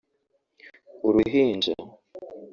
‘Uruhinja’ 1.07 1.75